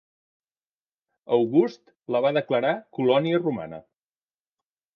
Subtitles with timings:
[1.37, 3.83] August la va declarar colònia romana.